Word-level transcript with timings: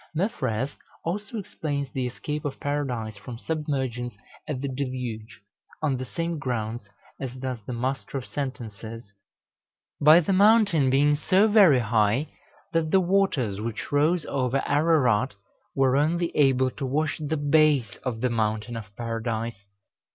Meffreth 0.15 0.71
also 1.03 1.37
explains 1.37 1.87
the 1.91 2.07
escape 2.07 2.43
of 2.43 2.59
Paradise 2.59 3.17
from 3.17 3.37
submergence 3.37 4.15
at 4.47 4.59
the 4.59 4.67
Deluge, 4.67 5.41
on 5.83 5.97
the 5.97 6.05
same 6.05 6.39
grounds 6.39 6.89
as 7.19 7.35
does 7.35 7.59
the 7.67 7.73
Master 7.73 8.17
of 8.17 8.25
Sentences 8.25 9.03
(lib. 9.03 9.05
2, 9.05 9.05
dist. 9.05 9.05
17, 9.05 9.05
c. 9.05 9.09
5), 9.99 10.05
by 10.05 10.19
the 10.21 10.33
mountain 10.33 10.89
being 10.89 11.15
so 11.15 11.47
very 11.47 11.81
high 11.81 12.27
that 12.73 12.89
the 12.89 12.99
waters 12.99 13.61
which 13.61 13.91
rose 13.91 14.25
over 14.25 14.63
Ararat 14.65 15.35
were 15.75 15.95
only 15.95 16.35
able 16.35 16.71
to 16.71 16.83
wash 16.87 17.19
the 17.19 17.37
base 17.37 17.97
of 18.01 18.21
the 18.21 18.31
mountain 18.31 18.75
of 18.75 18.89
Paradise. 18.95 19.67